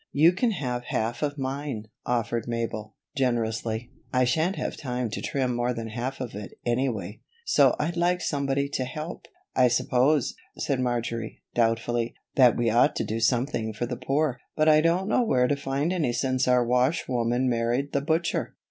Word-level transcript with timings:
"You 0.11 0.31
can 0.33 0.49
have 0.49 0.85
half 0.85 1.21
of 1.21 1.37
mine," 1.37 1.85
offered 2.07 2.47
Mabel, 2.47 2.95
generously. 3.15 3.91
"I 4.11 4.23
shan't 4.23 4.55
have 4.55 4.75
time 4.75 5.11
to 5.11 5.21
trim 5.21 5.55
more 5.55 5.75
than 5.75 5.89
half 5.89 6.19
of 6.19 6.33
it, 6.33 6.57
anyway, 6.65 7.21
so 7.45 7.75
I'd 7.77 7.95
like 7.97 8.19
somebody 8.19 8.67
to 8.69 8.83
help." 8.83 9.27
"I 9.55 9.67
suppose," 9.67 10.33
said 10.57 10.79
Marjory, 10.79 11.43
doubtfully, 11.53 12.15
"that 12.35 12.57
we 12.57 12.71
ought 12.71 12.95
to 12.95 13.03
do 13.03 13.19
something 13.19 13.73
for 13.73 13.85
the 13.85 13.95
poor, 13.95 14.39
but 14.55 14.67
I 14.67 14.81
don't 14.81 15.07
know 15.07 15.21
where 15.23 15.47
to 15.47 15.55
find 15.55 15.93
any 15.93 16.13
since 16.13 16.47
our 16.47 16.65
washwoman 16.65 17.47
married 17.47 17.91
the 17.93 18.01
butcher." 18.01 18.55